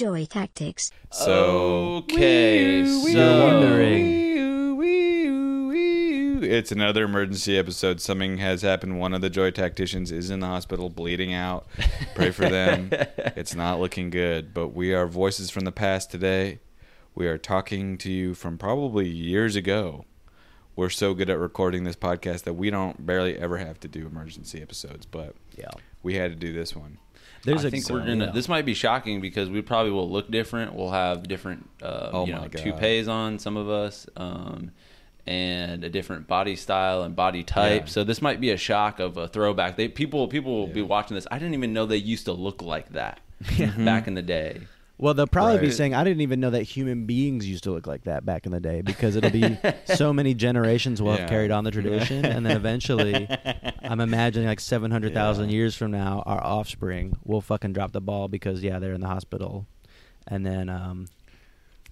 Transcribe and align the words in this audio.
Joy 0.00 0.24
Tactics. 0.24 0.90
So 1.10 1.96
okay, 2.04 2.86
so 2.86 3.06
You're 3.06 3.44
wondering. 3.44 4.30
It's 6.42 6.72
another 6.72 7.04
emergency 7.04 7.58
episode. 7.58 8.00
Something 8.00 8.38
has 8.38 8.62
happened. 8.62 8.98
One 8.98 9.12
of 9.12 9.20
the 9.20 9.28
Joy 9.28 9.50
tacticians 9.50 10.10
is 10.10 10.30
in 10.30 10.40
the 10.40 10.46
hospital, 10.46 10.88
bleeding 10.88 11.34
out. 11.34 11.66
Pray 12.14 12.30
for 12.30 12.48
them. 12.48 12.88
it's 12.92 13.54
not 13.54 13.78
looking 13.78 14.08
good. 14.08 14.54
But 14.54 14.68
we 14.68 14.94
are 14.94 15.06
voices 15.06 15.50
from 15.50 15.66
the 15.66 15.70
past 15.70 16.10
today. 16.10 16.60
We 17.14 17.26
are 17.26 17.36
talking 17.36 17.98
to 17.98 18.10
you 18.10 18.32
from 18.32 18.56
probably 18.56 19.06
years 19.06 19.54
ago. 19.54 20.06
We're 20.80 20.88
so 20.88 21.12
good 21.12 21.28
at 21.28 21.38
recording 21.38 21.84
this 21.84 21.94
podcast 21.94 22.44
that 22.44 22.54
we 22.54 22.70
don't 22.70 23.04
barely 23.04 23.36
ever 23.36 23.58
have 23.58 23.78
to 23.80 23.86
do 23.88 24.06
emergency 24.06 24.62
episodes, 24.62 25.04
but 25.04 25.34
Yeah. 25.54 25.68
we 26.02 26.14
had 26.14 26.30
to 26.30 26.36
do 26.38 26.54
this 26.54 26.74
one. 26.74 26.96
There's 27.44 27.66
I 27.66 27.68
a 27.68 27.70
think 27.70 27.90
we're 27.90 27.98
gonna. 27.98 28.24
yeah. 28.24 28.30
This 28.32 28.48
might 28.48 28.64
be 28.64 28.72
shocking 28.72 29.20
because 29.20 29.50
we 29.50 29.60
probably 29.60 29.92
will 29.92 30.08
look 30.10 30.30
different. 30.30 30.72
We'll 30.74 30.92
have 30.92 31.24
different, 31.28 31.68
uh, 31.82 32.08
Oh 32.14 32.24
you 32.24 32.32
my 32.32 32.38
know, 32.44 32.48
God. 32.48 32.62
toupees 32.62 33.08
on 33.08 33.38
some 33.38 33.58
of 33.58 33.68
us, 33.68 34.06
um, 34.16 34.70
and 35.26 35.84
a 35.84 35.90
different 35.90 36.26
body 36.26 36.56
style 36.56 37.02
and 37.02 37.14
body 37.14 37.44
type. 37.44 37.82
Yeah. 37.82 37.88
So 37.90 38.02
this 38.02 38.22
might 38.22 38.40
be 38.40 38.48
a 38.48 38.56
shock 38.56 39.00
of 39.00 39.18
a 39.18 39.28
throwback. 39.28 39.76
They 39.76 39.88
people 39.88 40.28
people 40.28 40.56
will 40.60 40.66
be 40.72 40.80
watching 40.80 41.14
this. 41.14 41.26
I 41.30 41.38
didn't 41.38 41.52
even 41.52 41.74
know 41.74 41.84
they 41.84 41.98
used 41.98 42.24
to 42.24 42.32
look 42.32 42.62
like 42.62 42.92
that 42.94 43.20
back 43.76 44.06
in 44.08 44.14
the 44.14 44.22
day. 44.22 44.62
Well, 45.00 45.14
they'll 45.14 45.26
probably 45.26 45.58
be 45.58 45.70
saying, 45.70 45.94
I 45.94 46.04
didn't 46.04 46.20
even 46.20 46.40
know 46.40 46.50
that 46.50 46.62
human 46.64 47.06
beings 47.06 47.48
used 47.48 47.64
to 47.64 47.70
look 47.70 47.86
like 47.86 48.04
that 48.04 48.26
back 48.26 48.44
in 48.44 48.52
the 48.52 48.60
day 48.60 48.82
because 48.82 49.16
it'll 49.16 49.30
be 49.30 49.56
so 49.86 50.12
many 50.12 50.34
generations 50.34 51.00
will 51.00 51.14
Yeah. 51.14 51.20
have 51.20 51.28
carried 51.30 51.50
on 51.50 51.64
the 51.64 51.70
tradition. 51.70 52.24
and 52.26 52.44
then 52.44 52.54
eventually, 52.56 53.26
I'm 53.82 54.00
imagining 54.00 54.46
like 54.46 54.60
700,000 54.60 55.48
Yeah. 55.48 55.52
years 55.56 55.74
from 55.74 55.90
now, 55.90 56.22
our 56.26 56.42
offspring 56.44 57.16
will 57.24 57.40
fucking 57.40 57.72
drop 57.72 57.92
the 57.92 58.02
ball 58.02 58.28
because, 58.28 58.62
yeah, 58.62 58.78
they're 58.78 58.92
in 58.92 59.00
the 59.00 59.06
hospital. 59.06 59.66
And 60.28 60.44
then 60.44 60.68
um, 60.68 61.06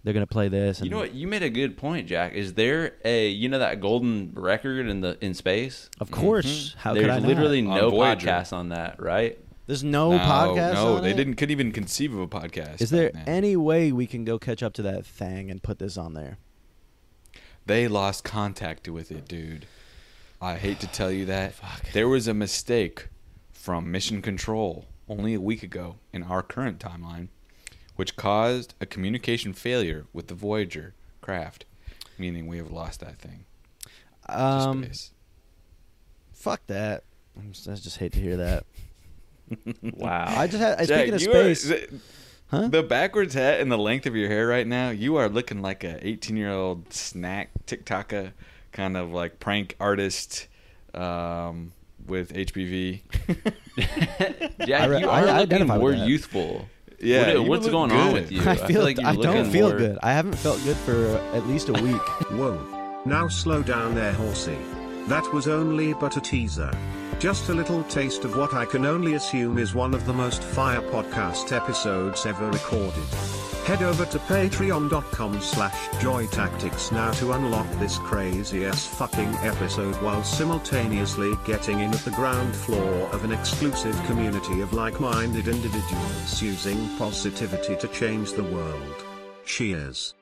they're 0.04 0.12
going 0.12 0.27
to 0.27 0.30
play 0.32 0.48
this. 0.48 0.78
And 0.78 0.84
You 0.84 0.90
know 0.90 0.98
what? 0.98 1.14
You 1.14 1.27
made 1.27 1.42
a 1.42 1.48
good 1.50 1.78
point, 1.78 2.06
Jack. 2.08 2.34
Is 2.34 2.55
there 2.55 2.92
a 3.06 3.28
you 3.28 3.48
know 3.48 3.58
that 3.58 3.80
golden 3.80 4.33
record 4.34 4.86
in 4.86 5.00
the 5.00 5.16
in 5.24 5.33
space? 5.33 5.88
Of 5.98 6.11
course. 6.11 6.74
How 6.78 6.92
There's 6.92 7.05
could 7.06 7.11
I 7.11 7.18
not? 7.20 7.28
literally 7.28 7.61
On 7.66 7.74
no 7.74 7.90
Voyager. 7.90 8.27
podcast 8.28 8.52
on 8.52 8.68
that, 8.68 9.00
right? 9.02 9.38
There's 9.69 9.84
no, 9.84 10.12
no, 10.12 10.19
podcast 10.19 10.72
no, 10.72 10.98
they 10.98 11.11
it? 11.11 11.16
didn't 11.19 11.34
couldn't 11.34 11.52
even 11.52 11.72
conceive 11.72 12.14
of 12.14 12.20
a 12.20 12.27
podcast. 12.27 12.80
Is 12.80 12.88
there 12.88 13.11
then. 13.12 13.24
any 13.28 13.55
way 13.55 13.92
we 13.92 14.06
can 14.06 14.24
go 14.24 14.38
catch 14.38 14.62
up 14.62 14.72
to 14.74 14.83
that 14.83 15.05
thing 15.05 15.50
and 15.50 15.62
put 15.62 15.78
this 15.78 15.98
on 15.98 16.14
there? 16.14 16.38
They 17.66 17.86
lost 17.86 18.24
contact 18.24 18.89
with 18.89 19.12
it, 19.12 19.28
dude. 19.28 19.66
I 20.41 20.56
hate 20.56 20.80
to 20.80 20.86
tell 20.92 21.12
you 21.12 21.27
that. 21.27 21.52
Fuck. 21.52 21.92
There 21.92 22.08
was 22.08 22.27
a 22.27 22.33
mistake 22.33 23.08
from 23.52 23.91
Mission 23.92 24.22
Control 24.22 24.86
only 25.06 25.34
a 25.34 25.41
week 25.41 25.62
ago 25.62 25.96
in 26.14 26.22
our 26.22 26.42
current 26.42 26.78
timeline, 26.78 27.28
which 27.96 28.16
caused 28.16 28.74
a 28.80 28.86
communication 28.86 29.52
failure 29.52 30.06
with 30.14 30.28
the 30.28 30.34
Voyager 30.34 30.94
craft, 31.20 31.66
meaning 32.19 32.46
we 32.46 32.56
have 32.56 32.70
lost 32.70 33.00
that 33.00 33.19
thing 33.19 33.44
Um, 34.27 34.86
fuck 36.33 36.66
that. 36.69 37.05
I 37.39 37.42
just 37.50 37.98
hate 37.98 38.12
to 38.14 38.20
hear 38.20 38.39
that. 38.39 38.64
Wow. 39.82 40.24
I 40.28 40.46
just 40.46 40.58
had, 40.58 40.78
Jack, 40.86 40.98
speaking 41.08 41.14
of 41.14 41.22
you 41.22 41.32
are- 41.32 41.54
space. 41.54 41.86
huh? 42.50 42.68
the 42.68 42.82
backwards 42.82 43.34
hat 43.34 43.60
and 43.60 43.70
the 43.70 43.78
length 43.78 44.06
of 44.06 44.14
your 44.16 44.28
hair 44.28 44.46
right 44.46 44.66
now, 44.66 44.90
you 44.90 45.16
are 45.16 45.28
looking 45.28 45.62
like 45.62 45.84
a 45.84 45.98
18 46.06 46.36
year 46.36 46.50
old 46.50 46.92
snack 46.92 47.50
TikToker 47.66 48.32
kind 48.72 48.96
of 48.96 49.12
like 49.12 49.40
prank 49.40 49.74
artist 49.80 50.46
um, 50.94 51.72
with 52.06 52.32
HPV. 52.32 53.00
Jack, 54.66 54.80
I 54.82 54.86
re- 54.86 55.00
you 55.00 55.08
I 55.08 55.20
are 55.20 55.27
looking 55.27 55.36
identify 55.36 55.74
with 55.78 55.96
more 55.98 56.06
youthful. 56.06 56.68
Yeah, 57.00 57.34
What- 57.38 57.48
what's 57.48 57.62
look 57.64 57.72
going 57.72 57.92
on 57.92 58.12
with 58.12 58.33
you? 58.33 58.42
I 58.48 58.56
feel 58.56 58.83
like 58.83 58.98
you're 58.98 59.06
I 59.08 59.14
don't 59.14 59.50
feel 59.50 59.68
more- 59.68 59.78
good. 59.78 59.98
I 60.02 60.12
haven't 60.12 60.34
felt 60.36 60.62
good 60.64 60.77
for 60.78 61.16
at 61.34 61.46
least 61.46 61.68
a 61.68 61.72
week. 61.83 62.02
Whoa. 62.33 63.02
Now 63.06 63.28
slow 63.28 63.62
down 63.62 63.94
there, 63.94 64.12
horsey. 64.12 64.58
That 65.06 65.33
was 65.33 65.46
only 65.48 65.94
but 65.94 66.17
a 66.17 66.20
teaser. 66.20 66.70
Just 67.18 67.48
a 67.48 67.55
little 67.55 67.83
taste 67.84 68.24
of 68.24 68.36
what 68.36 68.55
I 68.55 68.64
can 68.64 68.86
only 68.86 69.14
assume 69.14 69.58
is 69.58 69.74
one 69.74 69.92
of 69.92 70.06
the 70.06 70.12
most 70.12 70.40
fire 70.40 70.80
podcast 70.80 71.51
episodes 71.51 72.24
ever 72.27 72.48
recorded. 72.48 73.02
Head 73.67 73.83
over 73.83 74.06
to 74.06 74.18
patreon.com 74.20 75.40
slash 75.40 75.89
joytactics 76.01 76.92
now 76.92 77.11
to 77.12 77.33
unlock 77.33 77.68
this 77.80 77.98
crazy 77.98 78.67
ass 78.67 78.86
fucking 78.86 79.34
episode 79.42 79.96
while 79.96 80.23
simultaneously 80.23 81.33
getting 81.45 81.80
in 81.80 81.90
at 81.90 82.05
the 82.05 82.12
ground 82.12 82.55
floor 82.55 83.08
of 83.11 83.24
an 83.24 83.33
exclusive 83.33 84.00
community 84.05 84.61
of 84.61 84.73
like-minded 84.73 85.48
individuals 85.48 86.40
using 86.40 86.89
positivity 86.98 87.74
to 87.77 87.89
change 87.89 88.33
the 88.33 88.45
world. 88.45 89.05
Cheers. 89.45 90.14